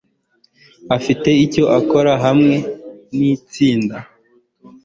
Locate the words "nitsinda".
3.17-3.97